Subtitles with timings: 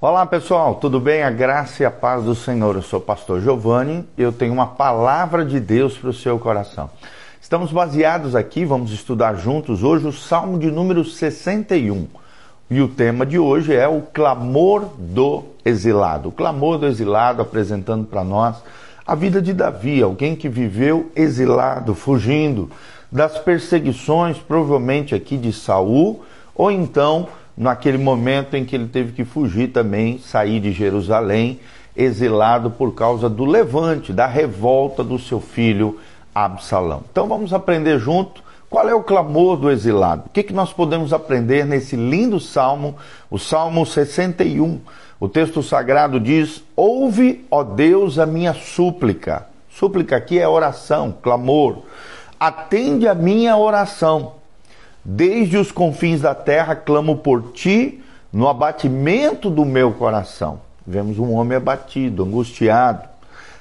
[0.00, 1.24] Olá pessoal, tudo bem?
[1.24, 2.76] A graça e a paz do Senhor.
[2.76, 6.38] Eu sou o pastor Giovanni e eu tenho uma palavra de Deus para o seu
[6.38, 6.88] coração.
[7.42, 12.06] Estamos baseados aqui, vamos estudar juntos hoje o Salmo de número 61.
[12.70, 16.28] E o tema de hoje é o clamor do exilado.
[16.28, 18.62] O clamor do exilado apresentando para nós
[19.04, 22.70] a vida de Davi, alguém que viveu exilado, fugindo
[23.10, 26.22] das perseguições, provavelmente aqui de Saul,
[26.54, 27.26] ou então
[27.58, 31.58] naquele momento em que ele teve que fugir também, sair de Jerusalém,
[31.96, 35.98] exilado por causa do levante, da revolta do seu filho
[36.32, 37.02] Absalão.
[37.10, 40.24] Então vamos aprender junto qual é o clamor do exilado.
[40.26, 42.94] O que, que nós podemos aprender nesse lindo salmo,
[43.28, 44.78] o Salmo 61.
[45.18, 49.46] O texto sagrado diz: Ouve, ó Deus, a minha súplica.
[49.68, 51.78] Súplica aqui é oração, clamor.
[52.38, 54.37] Atende a minha oração
[55.10, 60.60] Desde os confins da terra clamo por ti no abatimento do meu coração.
[60.86, 63.08] Vemos um homem abatido, angustiado.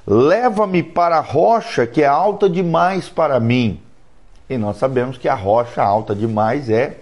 [0.06, 3.80] Leva-me para a rocha que é alta demais para mim.
[4.50, 6.98] E nós sabemos que a rocha alta demais é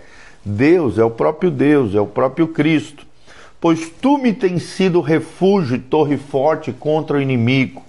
[0.45, 3.03] Deus, é o próprio Deus, é o próprio Cristo.
[3.59, 7.81] Pois tu me tens sido refúgio e torre forte contra o inimigo.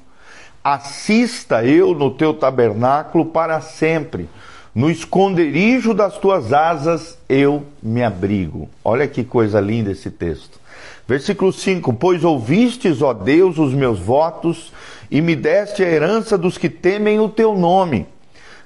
[0.65, 4.27] Assista eu no teu tabernáculo para sempre
[4.77, 8.69] no esconderijo das tuas asas eu me abrigo.
[8.85, 10.61] Olha que coisa linda esse texto.
[11.09, 14.71] Versículo 5: Pois ouvistes, ó Deus, os meus votos
[15.11, 18.07] e me deste a herança dos que temem o teu nome.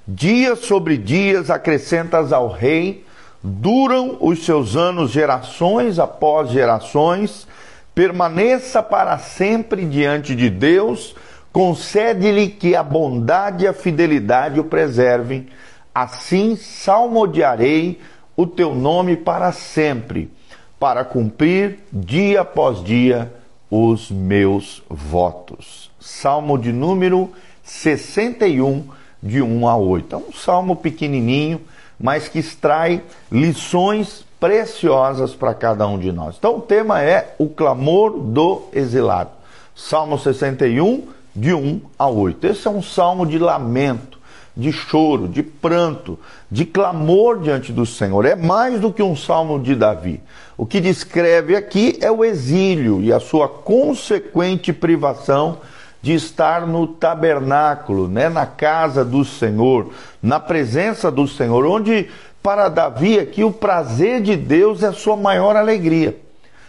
[0.06, 3.05] Dias sobre dias acrescentas ao rei,
[3.41, 7.47] duram os seus anos gerações após gerações,
[7.94, 11.14] permaneça para sempre diante de Deus,
[11.53, 15.47] concede-lhe que a bondade e a fidelidade o preservem
[15.94, 18.00] Assim salmodiarei
[18.36, 20.30] o teu nome para sempre,
[20.78, 23.32] para cumprir dia após dia
[23.70, 25.91] os meus votos.
[26.00, 27.30] Salmo de número
[27.62, 28.84] 61,
[29.22, 30.14] de 1 a 8.
[30.14, 31.60] É um salmo pequenininho,
[31.98, 36.37] mas que extrai lições preciosas para cada um de nós.
[36.38, 39.31] Então o tema é o clamor do exilado.
[39.75, 42.47] Salmo 61, de 1 a 8.
[42.47, 44.19] Esse é um salmo de lamento
[44.60, 46.19] de choro, de pranto,
[46.50, 48.26] de clamor diante do Senhor.
[48.26, 50.21] É mais do que um salmo de Davi.
[50.56, 55.59] O que descreve aqui é o exílio e a sua consequente privação
[56.03, 59.91] de estar no tabernáculo, né, na casa do Senhor,
[60.22, 62.09] na presença do Senhor, onde
[62.43, 66.16] para Davi aqui o prazer de Deus é a sua maior alegria.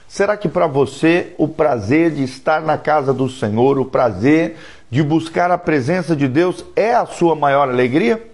[0.07, 4.57] Será que para você o prazer de estar na casa do Senhor, o prazer
[4.91, 8.29] de buscar a presença de Deus é a sua maior alegria?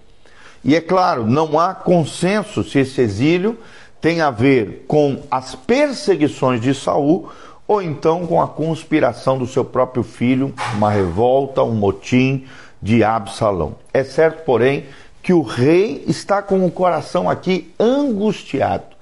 [0.64, 3.56] E é claro, não há consenso se esse exílio
[4.00, 7.30] tem a ver com as perseguições de Saul
[7.66, 12.44] ou então com a conspiração do seu próprio filho, uma revolta, um motim
[12.82, 13.76] de Absalão.
[13.94, 14.86] É certo, porém,
[15.22, 18.96] que o rei está com o coração aqui angustiado.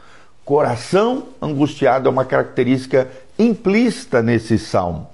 [0.44, 3.08] Coração angustiado é uma característica
[3.38, 5.08] implícita nesse salmo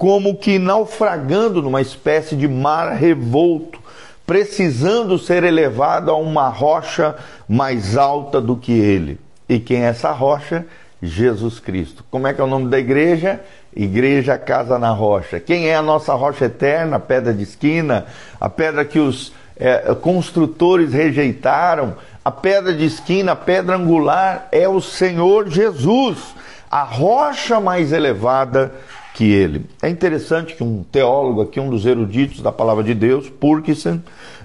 [0.00, 3.78] como que naufragando numa espécie de mar revolto,
[4.26, 7.14] precisando ser elevado a uma rocha
[7.46, 9.20] mais alta do que ele.
[9.46, 10.64] E quem é essa rocha?
[11.02, 12.02] Jesus Cristo.
[12.10, 13.40] Como é que é o nome da igreja?
[13.76, 15.38] Igreja Casa na Rocha.
[15.38, 16.96] Quem é a nossa rocha eterna?
[16.96, 18.06] A pedra de esquina,
[18.40, 21.94] a pedra que os é, construtores rejeitaram,
[22.24, 26.16] a pedra de esquina, a pedra angular é o Senhor Jesus,
[26.70, 28.72] a rocha mais elevada
[29.14, 29.66] que ele.
[29.82, 34.00] É interessante que um teólogo aqui, um dos eruditos da palavra de Deus, Purkison,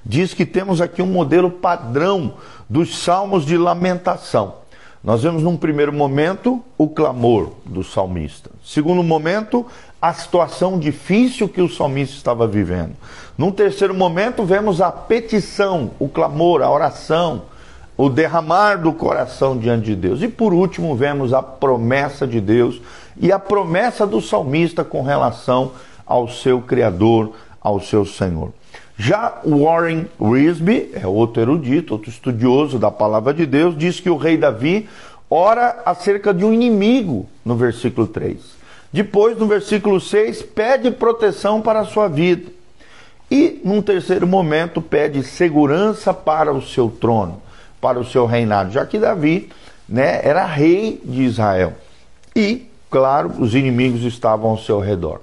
[0.05, 2.33] diz que temos aqui um modelo padrão
[2.69, 4.65] dos salmos de lamentação.
[5.03, 8.49] Nós vemos num primeiro momento o clamor do salmista.
[8.63, 9.63] Segundo momento,
[10.01, 12.95] a situação difícil que o salmista estava vivendo.
[13.37, 17.43] Num terceiro momento, vemos a petição, o clamor, a oração,
[17.95, 20.21] o derramar do coração diante de Deus.
[20.23, 22.81] E por último, vemos a promessa de Deus
[23.17, 25.71] e a promessa do salmista com relação
[26.05, 28.51] ao seu Criador, ao seu Senhor.
[28.97, 34.15] Já Warren Risby, é outro erudito, outro estudioso da palavra de Deus, diz que o
[34.15, 34.87] rei Davi
[35.29, 38.37] ora acerca de um inimigo no versículo 3.
[38.93, 42.49] Depois, no versículo 6, pede proteção para a sua vida.
[43.29, 47.41] E, num terceiro momento, pede segurança para o seu trono,
[47.81, 49.49] para o seu reinado, já que Davi
[49.89, 51.73] né, era rei de Israel.
[52.33, 55.19] E claro, os inimigos estavam ao seu redor,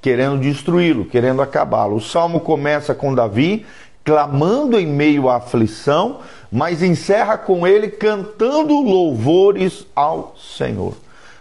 [0.00, 1.96] querendo destruí-lo, querendo acabá-lo.
[1.96, 3.66] O salmo começa com Davi
[4.04, 6.20] clamando em meio à aflição,
[6.50, 10.94] mas encerra com ele cantando louvores ao Senhor.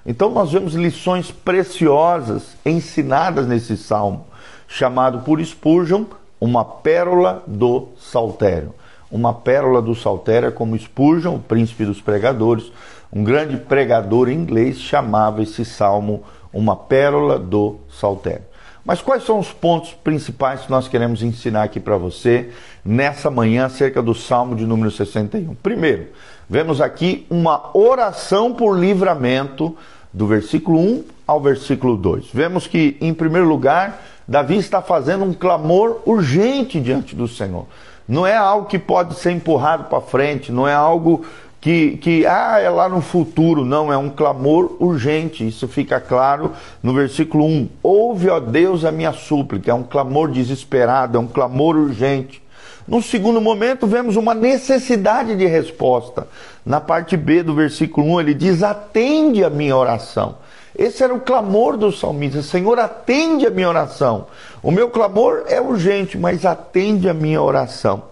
[0.03, 4.25] Então nós vemos lições preciosas ensinadas nesse salmo,
[4.67, 6.05] chamado por Spurgeon
[6.41, 8.73] uma pérola do saltério.
[9.09, 12.71] Uma pérola do saltério como Spurgeon, o príncipe dos pregadores,
[13.11, 18.43] um grande pregador inglês chamava esse salmo uma pérola do saltério.
[18.83, 22.49] Mas quais são os pontos principais que nós queremos ensinar aqui para você
[22.85, 25.55] nessa manhã acerca do Salmo de número 61?
[25.55, 26.07] Primeiro,
[26.49, 29.75] vemos aqui uma oração por livramento
[30.13, 32.29] do versículo 1 ao versículo 2.
[32.33, 37.67] Vemos que, em primeiro lugar, Davi está fazendo um clamor urgente diante do Senhor.
[38.07, 41.25] Não é algo que pode ser empurrado para frente, não é algo
[41.59, 43.65] que, que ah, é lá no futuro.
[43.65, 45.45] Não, é um clamor urgente.
[45.45, 47.69] Isso fica claro no versículo 1.
[47.83, 49.71] Ouve, ó Deus, a minha súplica.
[49.71, 52.41] É um clamor desesperado, é um clamor urgente.
[52.87, 56.25] No segundo momento, vemos uma necessidade de resposta.
[56.65, 60.37] Na parte B do versículo 1, ele diz: Atende a minha oração.
[60.77, 64.27] Esse era o clamor do salmista: Senhor, atende a minha oração.
[64.61, 68.03] O meu clamor é urgente, mas atende a minha oração.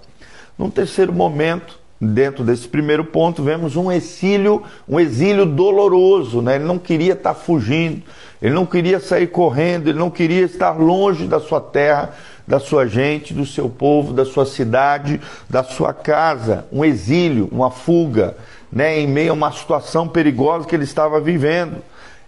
[0.57, 6.55] Num terceiro momento, dentro desse primeiro ponto, vemos um exílio, um exílio doloroso, né?
[6.55, 8.01] Ele não queria estar fugindo,
[8.41, 12.13] ele não queria sair correndo, ele não queria estar longe da sua terra,
[12.47, 15.19] da sua gente, do seu povo, da sua cidade,
[15.49, 18.35] da sua casa, um exílio, uma fuga,
[18.71, 21.77] né, em meio a uma situação perigosa que ele estava vivendo.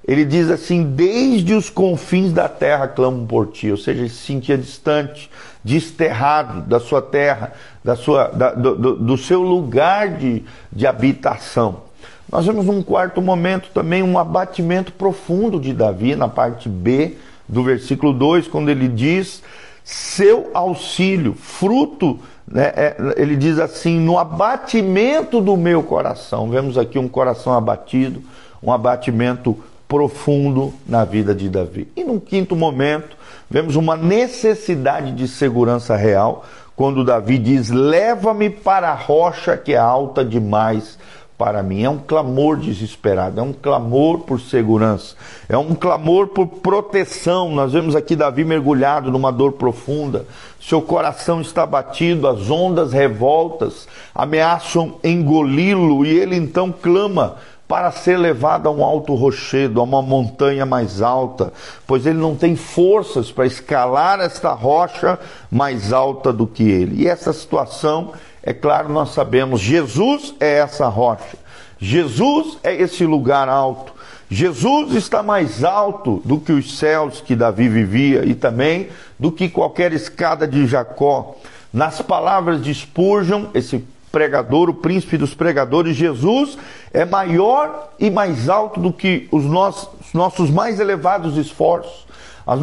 [0.07, 4.25] Ele diz assim: Desde os confins da terra clamo por ti, ou seja, ele se
[4.25, 5.30] sentia distante,
[5.63, 7.51] desterrado da sua terra,
[7.83, 11.88] da sua, da, do, do, seu lugar de, de habitação.
[12.31, 17.18] Nós vemos num quarto momento também um abatimento profundo de Davi, na parte B
[17.48, 19.44] do versículo 2, quando ele diz:
[19.83, 22.18] Seu auxílio, fruto,
[22.48, 26.50] né, é, ele diz assim: No abatimento do meu coração.
[26.50, 28.24] Vemos aqui um coração abatido,
[28.63, 31.87] um abatimento profundo na vida de Davi.
[31.95, 33.15] E num quinto momento,
[33.49, 36.45] vemos uma necessidade de segurança real,
[36.75, 40.97] quando Davi diz: Leva-me para a rocha que é alta demais
[41.37, 41.83] para mim.
[41.83, 45.15] É um clamor desesperado, é um clamor por segurança,
[45.47, 47.51] é um clamor por proteção.
[47.51, 50.25] Nós vemos aqui Davi mergulhado numa dor profunda,
[50.59, 57.37] seu coração está batido, as ondas revoltas ameaçam engoli-lo e ele então clama
[57.67, 61.51] para ser levado a um alto rochedo, a uma montanha mais alta,
[61.85, 65.19] pois ele não tem forças para escalar esta rocha
[65.51, 67.03] mais alta do que ele.
[67.03, 71.37] E essa situação, é claro, nós sabemos, Jesus é essa rocha.
[71.77, 73.93] Jesus é esse lugar alto.
[74.29, 78.89] Jesus está mais alto do que os céus que Davi vivia e também
[79.19, 81.35] do que qualquer escada de Jacó.
[81.71, 83.85] Nas palavras de Spurgeon, esse
[84.17, 86.57] pregador, o príncipe dos pregadores, Jesus
[86.91, 92.07] é maior e mais alto do que os nossos, mais elevados esforços,
[92.47, 92.59] as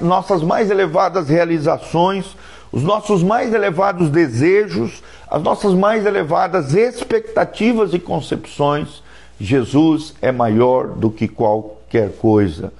[0.00, 2.34] nossas mais elevadas realizações,
[2.72, 9.02] os nossos mais elevados desejos, as nossas mais elevadas expectativas e concepções.
[9.38, 12.72] Jesus é maior do que qualquer coisa.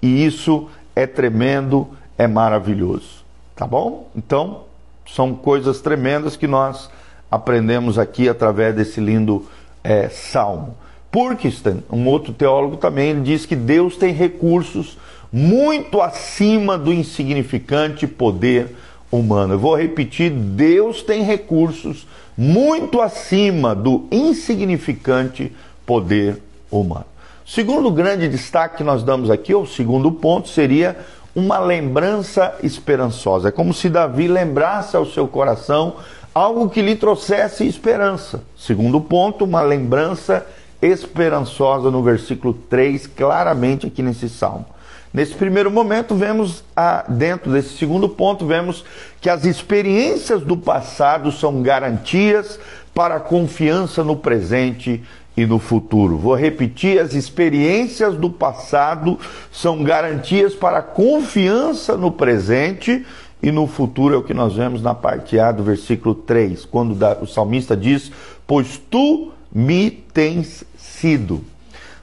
[0.00, 3.24] E isso é tremendo, é maravilhoso.
[3.56, 4.08] Tá bom?
[4.14, 4.62] Então,
[5.08, 6.88] são coisas tremendas que nós
[7.34, 9.44] aprendemos aqui através desse lindo
[9.82, 10.76] é, salmo.
[11.10, 14.98] Purkistan, um outro teólogo também, ele diz que Deus tem recursos
[15.32, 18.74] muito acima do insignificante poder
[19.10, 19.54] humano.
[19.54, 22.06] Eu vou repetir: Deus tem recursos
[22.36, 25.52] muito acima do insignificante
[25.86, 27.06] poder humano.
[27.46, 30.96] Segundo grande destaque que nós damos aqui, ou segundo ponto, seria
[31.34, 33.48] uma lembrança esperançosa.
[33.48, 35.96] É como se Davi lembrasse ao seu coração
[36.34, 38.42] algo que lhe trouxesse esperança.
[38.58, 40.44] Segundo ponto, uma lembrança
[40.82, 44.66] esperançosa no versículo 3, claramente aqui nesse salmo.
[45.12, 48.84] Nesse primeiro momento, vemos, a, dentro desse segundo ponto, vemos
[49.20, 52.58] que as experiências do passado são garantias
[52.92, 55.00] para a confiança no presente
[55.36, 56.18] e no futuro.
[56.18, 59.18] Vou repetir: as experiências do passado
[59.52, 63.06] são garantias para a confiança no presente
[63.44, 66.96] e no futuro é o que nós vemos na parte A do versículo 3, quando
[67.20, 68.10] o salmista diz:
[68.46, 71.44] Pois tu me tens sido.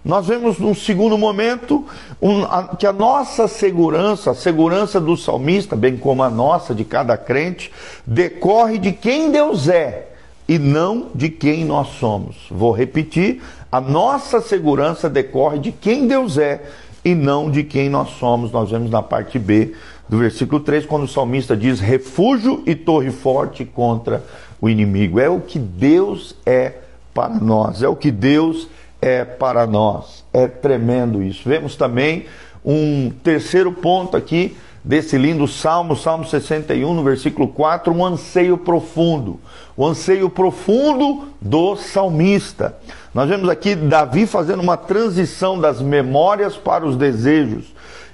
[0.05, 1.83] Nós vemos num segundo momento
[2.21, 6.86] um, a, que a nossa segurança, a segurança do salmista, bem como a nossa de
[6.86, 7.71] cada crente,
[8.05, 10.10] decorre de quem Deus é
[10.48, 12.36] e não de quem nós somos.
[12.51, 16.62] Vou repetir: a nossa segurança decorre de quem Deus é
[17.03, 18.51] e não de quem nós somos.
[18.51, 19.74] Nós vemos na parte B
[20.08, 24.24] do versículo 3, quando o salmista diz refúgio e torre forte contra
[24.60, 25.20] o inimigo.
[25.20, 26.74] É o que Deus é
[27.13, 28.67] para nós, é o que Deus
[29.01, 30.24] é para nós.
[30.34, 31.48] É tremendo isso.
[31.48, 32.25] Vemos também
[32.63, 39.39] um terceiro ponto aqui desse lindo salmo, Salmo 61, no versículo 4, um anseio profundo.
[39.77, 42.77] O anseio profundo do salmista.
[43.13, 47.65] Nós vemos aqui Davi fazendo uma transição das memórias para os desejos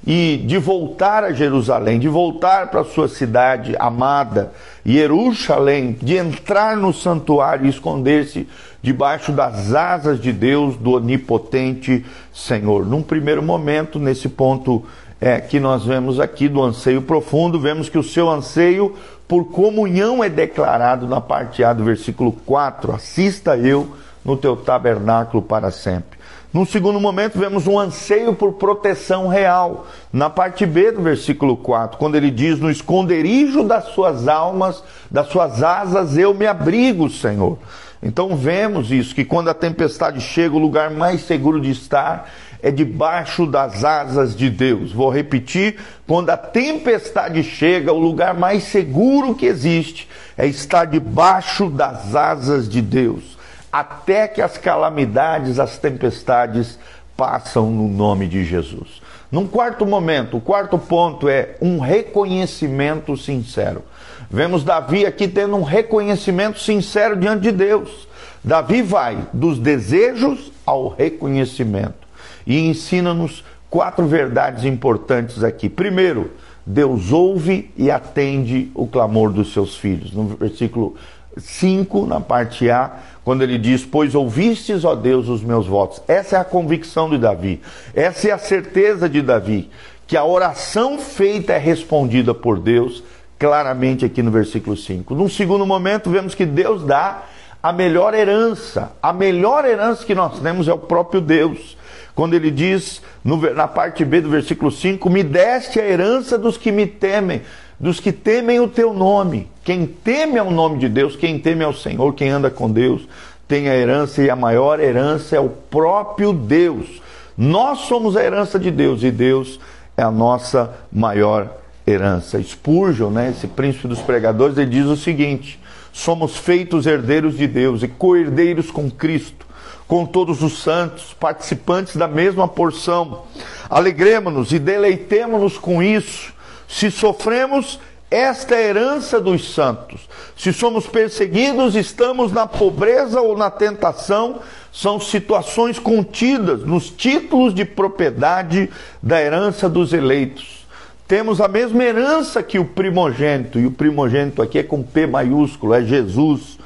[0.06, 4.54] e de voltar a Jerusalém, de voltar para sua cidade amada,
[4.86, 8.48] Jerusalém, de entrar no santuário e esconder-se
[8.82, 12.86] debaixo das asas de Deus, do onipotente Senhor.
[12.86, 14.86] Num primeiro momento, nesse ponto
[15.20, 18.96] é, que nós vemos aqui do anseio profundo, vemos que o seu anseio
[19.28, 23.90] por comunhão é declarado na parte A do versículo 4: Assista eu
[24.24, 26.18] no teu tabernáculo para sempre.
[26.54, 29.86] Num segundo momento, vemos um anseio por proteção real.
[30.14, 35.28] Na parte B do versículo 4, quando ele diz: No esconderijo das suas almas, das
[35.28, 37.58] suas asas, eu me abrigo, Senhor.
[38.02, 42.30] Então vemos isso, que quando a tempestade chega, o lugar mais seguro de estar
[42.62, 44.92] é debaixo das asas de Deus.
[44.92, 51.70] Vou repetir: quando a tempestade chega, o lugar mais seguro que existe é estar debaixo
[51.70, 53.38] das asas de Deus,
[53.72, 56.78] até que as calamidades, as tempestades
[57.16, 59.02] passam no nome de Jesus.
[59.32, 63.84] Num quarto momento, o quarto ponto é um reconhecimento sincero.
[64.30, 68.08] Vemos Davi aqui tendo um reconhecimento sincero diante de Deus.
[68.44, 72.07] Davi vai dos desejos ao reconhecimento
[72.48, 75.68] e ensina-nos quatro verdades importantes aqui.
[75.68, 76.32] Primeiro,
[76.66, 80.14] Deus ouve e atende o clamor dos seus filhos.
[80.14, 80.96] No versículo
[81.38, 82.92] 5, na parte A,
[83.24, 86.02] quando ele diz: Pois ouvistes, ó Deus, os meus votos.
[86.08, 87.62] Essa é a convicção de Davi,
[87.94, 89.70] essa é a certeza de Davi,
[90.08, 93.04] que a oração feita é respondida por Deus,
[93.38, 95.14] claramente aqui no versículo 5.
[95.14, 97.24] Num segundo momento, vemos que Deus dá
[97.62, 98.94] a melhor herança.
[99.04, 101.78] A melhor herança que nós temos é o próprio Deus
[102.18, 106.58] quando ele diz no, na parte B do versículo 5: Me deste a herança dos
[106.58, 107.44] que me temem,
[107.80, 109.48] dos que temem o teu nome.
[109.64, 113.08] Quem teme ao nome de Deus, quem teme ao Senhor, quem anda com Deus,
[113.48, 117.04] tem a herança e a maior herança é o próprio Deus.
[117.38, 119.60] Nós somos a herança de Deus e Deus
[119.96, 121.56] é a nossa maior
[121.86, 122.42] herança.
[122.42, 125.60] Spurgeon, né, esse príncipe dos pregadores, ele diz o seguinte:
[125.94, 129.47] somos feitos herdeiros de Deus e co-herdeiros com Cristo
[129.88, 133.24] com todos os santos, participantes da mesma porção.
[133.70, 136.34] Alegremos-nos e deleitemos-nos com isso.
[136.68, 137.80] Se sofremos,
[138.12, 140.08] esta é a herança dos santos.
[140.38, 144.40] Se somos perseguidos, estamos na pobreza ou na tentação,
[144.72, 148.70] são situações contidas nos títulos de propriedade
[149.02, 150.66] da herança dos eleitos.
[151.08, 155.74] Temos a mesma herança que o primogênito, e o primogênito aqui é com P maiúsculo,
[155.74, 156.58] é Jesus.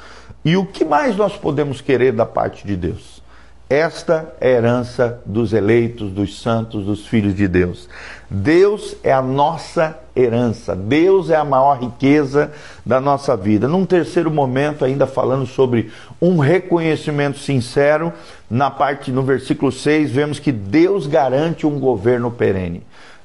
[0.44, 3.22] E o que mais nós podemos querer da parte de Deus?
[3.70, 7.88] Esta é a herança dos eleitos, dos santos, dos filhos de Deus.
[8.28, 12.52] Deus é a nossa herança, Deus é a maior riqueza
[12.84, 13.66] da nossa vida.
[13.66, 18.12] Num terceiro momento, ainda falando sobre um reconhecimento sincero,
[18.50, 22.82] na parte no versículo 6, vemos que Deus garante um governo perene.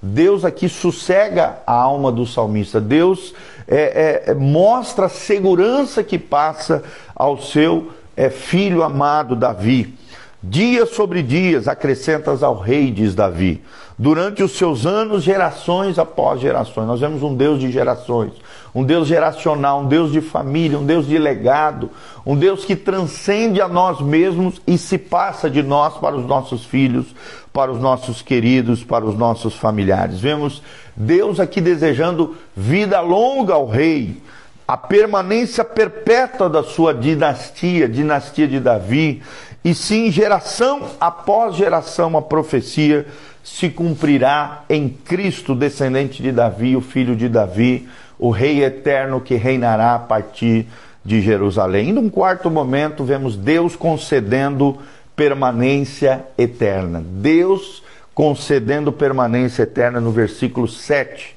[0.08, 2.80] Deus aqui sossega a alma do salmista.
[2.80, 3.34] Deus
[3.68, 6.84] é, é, mostra a segurança que passa
[7.16, 9.94] ao seu é, filho amado Davi.
[10.42, 13.62] Dias sobre dias acrescentas ao rei, diz Davi.
[13.98, 16.88] Durante os seus anos, gerações após gerações.
[16.88, 18.34] Nós vemos um Deus de gerações,
[18.74, 21.90] um Deus geracional, um Deus de família, um Deus de legado,
[22.26, 26.66] um Deus que transcende a nós mesmos e se passa de nós para os nossos
[26.66, 27.08] filhos,
[27.52, 30.20] para os nossos queridos, para os nossos familiares.
[30.20, 30.62] Vemos
[30.96, 34.22] Deus aqui desejando vida longa ao rei,
[34.68, 39.22] a permanência perpétua da sua dinastia, dinastia de Davi,
[39.64, 43.08] e sim geração após geração a profecia
[43.44, 47.88] se cumprirá em Cristo, descendente de Davi, o filho de Davi,
[48.20, 50.68] o rei eterno que reinará a partir
[51.04, 51.90] de Jerusalém.
[51.90, 54.78] E num quarto momento vemos Deus concedendo
[55.16, 57.04] permanência eterna.
[57.06, 57.84] Deus
[58.14, 61.36] concedendo permanência eterna no versículo 7,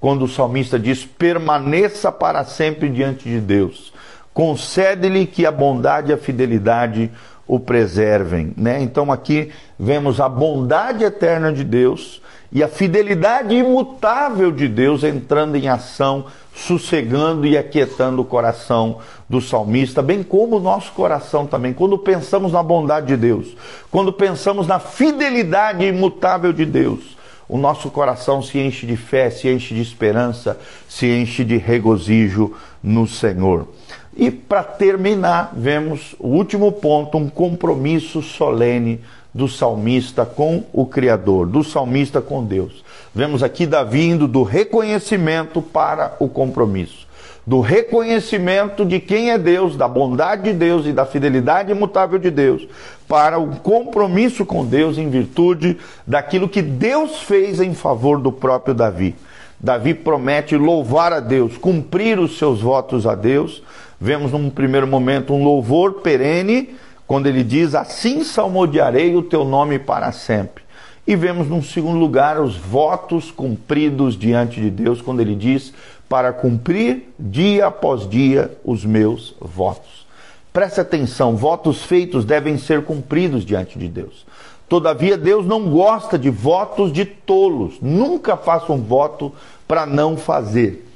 [0.00, 3.92] quando o salmista diz: permaneça para sempre diante de Deus.
[4.34, 7.10] Concede-lhe que a bondade e a fidelidade
[7.46, 8.80] o preservem, né?
[8.80, 15.56] Então aqui vemos a bondade eterna de Deus e a fidelidade imutável de Deus entrando
[15.56, 21.72] em ação, sossegando e aquietando o coração do salmista, bem como o nosso coração também.
[21.72, 23.56] Quando pensamos na bondade de Deus,
[23.90, 27.16] quando pensamos na fidelidade imutável de Deus,
[27.48, 32.52] o nosso coração se enche de fé, se enche de esperança, se enche de regozijo
[32.82, 33.66] no Senhor.
[34.14, 39.00] E para terminar, vemos o último ponto, um compromisso solene
[39.34, 42.84] do salmista com o Criador, do salmista com Deus.
[43.14, 47.06] Vemos aqui Davi indo do reconhecimento para o compromisso.
[47.44, 52.30] Do reconhecimento de quem é Deus, da bondade de Deus e da fidelidade imutável de
[52.30, 52.68] Deus,
[53.08, 58.74] para o compromisso com Deus em virtude daquilo que Deus fez em favor do próprio
[58.74, 59.16] Davi.
[59.58, 63.62] Davi promete louvar a Deus, cumprir os seus votos a Deus.
[64.00, 66.74] Vemos num primeiro momento um louvor perene,
[67.12, 70.64] quando ele diz: Assim salmodiarei o teu nome para sempre.
[71.06, 75.74] E vemos num segundo lugar os votos cumpridos diante de Deus, quando ele diz:
[76.08, 80.06] Para cumprir dia após dia os meus votos.
[80.54, 84.24] Preste atenção: votos feitos devem ser cumpridos diante de Deus.
[84.66, 87.74] Todavia, Deus não gosta de votos de tolos.
[87.82, 89.30] Nunca faça um voto
[89.68, 90.90] para não fazer,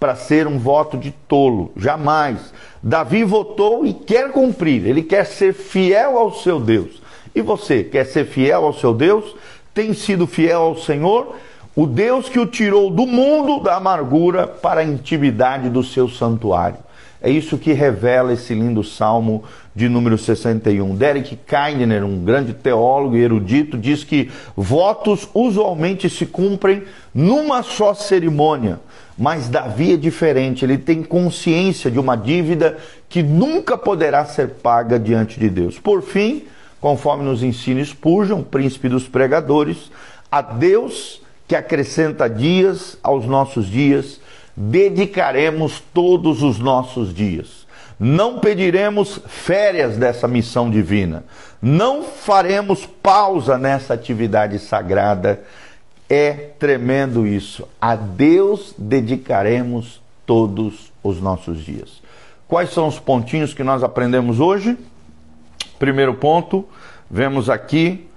[0.00, 1.70] para ser um voto de tolo.
[1.76, 2.52] Jamais.
[2.82, 7.02] Davi votou e quer cumprir, ele quer ser fiel ao seu Deus.
[7.34, 9.36] E você, quer ser fiel ao seu Deus?
[9.74, 11.36] Tem sido fiel ao Senhor?
[11.76, 16.78] O Deus que o tirou do mundo da amargura para a intimidade do seu santuário.
[17.22, 20.94] É isso que revela esse lindo salmo de número 61.
[20.96, 26.84] Derek Kiner, um grande teólogo e erudito, diz que votos usualmente se cumprem
[27.14, 28.80] numa só cerimônia.
[29.16, 34.98] Mas Davi é diferente, ele tem consciência de uma dívida que nunca poderá ser paga
[34.98, 35.78] diante de Deus.
[35.78, 36.44] Por fim,
[36.80, 39.90] conforme nos ensina Spurgeon, príncipe dos pregadores,
[40.32, 44.20] a Deus que acrescenta dias aos nossos dias,
[44.56, 47.59] dedicaremos todos os nossos dias.
[48.02, 51.22] Não pediremos férias dessa missão divina.
[51.60, 55.44] Não faremos pausa nessa atividade sagrada
[56.08, 57.68] é tremendo isso.
[57.80, 62.02] A Deus dedicaremos todos os nossos dias.
[62.48, 64.76] Quais são os pontinhos que nós aprendemos hoje?
[65.78, 66.66] Primeiro ponto,
[67.08, 68.08] vemos aqui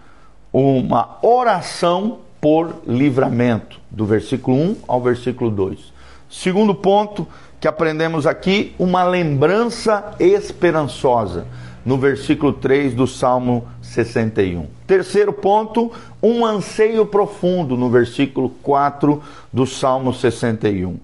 [0.51, 5.93] uma oração por livramento, do versículo 1 ao versículo 2.
[6.29, 7.27] Segundo ponto
[7.63, 11.47] que aprendemos aqui, uma lembrança esperançosa
[11.85, 14.67] no versículo 3 do Salmo 61.
[14.85, 15.89] Terceiro ponto,
[16.21, 19.23] um anseio profundo no versículo 4
[19.53, 20.97] do Salmo 61.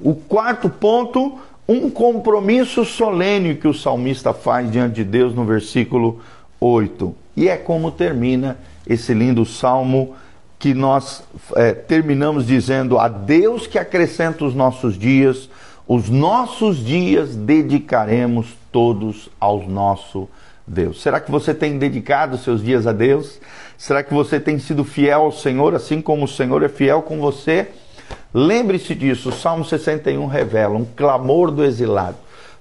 [0.00, 6.22] O quarto ponto, um compromisso solene que o salmista faz diante de Deus no versículo
[6.58, 7.14] 8.
[7.36, 10.16] E é como termina esse lindo salmo
[10.58, 11.22] que nós
[11.54, 15.50] é, terminamos dizendo: A Deus que acrescenta os nossos dias,
[15.88, 20.28] os nossos dias dedicaremos todos ao nosso
[20.66, 21.00] Deus.
[21.00, 23.38] Será que você tem dedicado seus dias a Deus?
[23.78, 27.20] Será que você tem sido fiel ao Senhor, assim como o Senhor é fiel com
[27.20, 27.68] você?
[28.34, 32.16] Lembre-se disso, o Salmo 61 revela um clamor do exilado.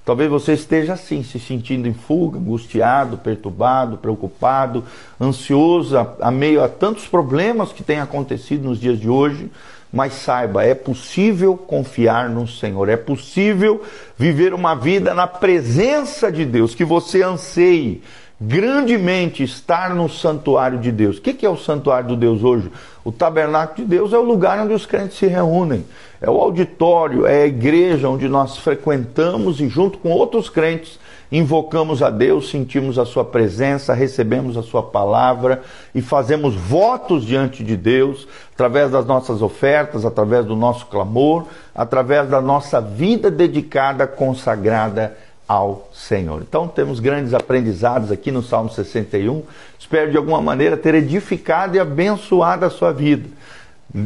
[0.06, 4.84] Talvez você esteja assim, se sentindo em fuga, angustiado, perturbado, preocupado,
[5.20, 9.50] ansioso, a, a meio a tantos problemas que têm acontecido nos dias de hoje.
[9.96, 13.82] Mas saiba, é possível confiar no Senhor, é possível
[14.18, 18.04] viver uma vida na presença de Deus, que você anseie
[18.40, 21.18] grandemente estar no santuário de Deus.
[21.18, 22.70] O que é o santuário de Deus hoje?
[23.06, 25.86] O tabernáculo de Deus é o lugar onde os crentes se reúnem,
[26.20, 31.00] é o auditório, é a igreja onde nós frequentamos e, junto com outros crentes,
[31.32, 37.64] invocamos a Deus, sentimos a Sua presença, recebemos a Sua palavra e fazemos votos diante
[37.64, 44.08] de Deus, através das nossas ofertas, através do nosso clamor, através da nossa vida dedicada,
[44.08, 45.16] consagrada
[45.48, 46.42] ao Senhor.
[46.42, 49.44] Então temos grandes aprendizados aqui no Salmo 61.
[49.80, 53.30] Espero de alguma maneira ter edificado e abençoado a sua vida.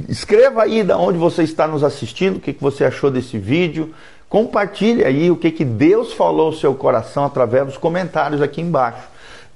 [0.07, 3.93] Escreva aí de onde você está nos assistindo, o que você achou desse vídeo.
[4.27, 9.07] Compartilhe aí o que, que Deus falou ao seu coração através dos comentários aqui embaixo.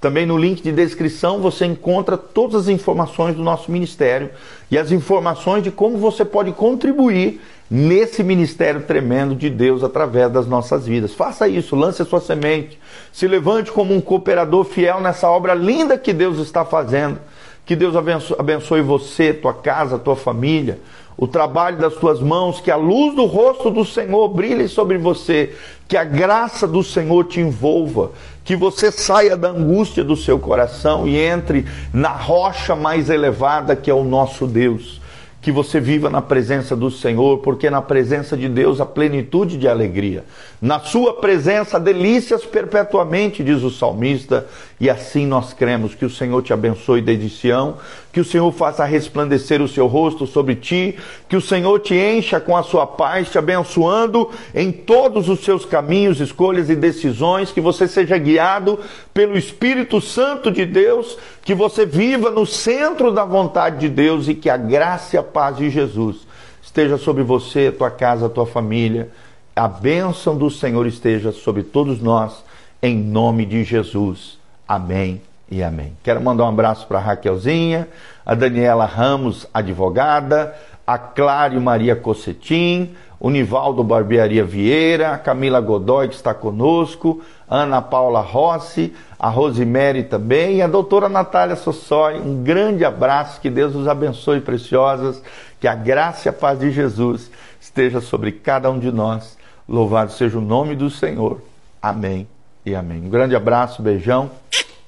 [0.01, 4.31] Também no link de descrição você encontra todas as informações do nosso ministério
[4.69, 7.39] e as informações de como você pode contribuir
[7.71, 11.13] nesse ministério tremendo de Deus através das nossas vidas.
[11.13, 12.77] Faça isso, lance a sua semente,
[13.11, 17.17] se levante como um cooperador fiel nessa obra linda que Deus está fazendo.
[17.65, 20.79] Que Deus abençoe você, tua casa, tua família
[21.17, 25.55] o trabalho das tuas mãos, que a luz do rosto do Senhor brilhe sobre você,
[25.87, 28.11] que a graça do Senhor te envolva,
[28.43, 33.89] que você saia da angústia do seu coração e entre na rocha mais elevada que
[33.89, 35.01] é o nosso Deus.
[35.41, 39.67] Que você viva na presença do Senhor, porque na presença de Deus a plenitude de
[39.67, 40.23] alegria.
[40.61, 44.47] Na sua presença, delícias perpetuamente, diz o salmista,
[44.83, 47.77] E assim nós cremos que o Senhor te abençoe desde Sião,
[48.11, 50.97] que o Senhor faça resplandecer o seu rosto sobre ti,
[51.29, 55.63] que o Senhor te encha com a sua paz, te abençoando em todos os seus
[55.63, 58.77] caminhos, escolhas e decisões, que você seja guiado
[59.13, 64.35] pelo Espírito Santo de Deus, que você viva no centro da vontade de Deus e
[64.35, 66.27] que a graça e a paz de Jesus
[66.61, 69.09] esteja sobre você, tua casa, tua família.
[69.55, 72.43] A bênção do Senhor esteja sobre todos nós,
[72.81, 74.42] em nome de Jesus.
[74.67, 75.95] Amém e amém.
[76.03, 77.87] Quero mandar um abraço para a Raquelzinha,
[78.25, 86.09] a Daniela Ramos, advogada, a Clário Maria Cossetim, o Nivaldo Barbearia Vieira, a Camila Godoy,
[86.09, 92.19] que está conosco, Ana Paula Rossi, a Rosemary também e a doutora Natália Sossói.
[92.19, 95.21] Um grande abraço, que Deus os abençoe, preciosas,
[95.59, 99.37] que a graça e a paz de Jesus esteja sobre cada um de nós.
[99.69, 101.41] Louvado seja o nome do Senhor.
[101.81, 102.27] Amém
[102.65, 103.03] e amém.
[103.05, 104.31] Um grande abraço, beijão.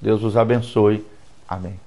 [0.01, 1.05] Deus os abençoe.
[1.47, 1.84] Amém.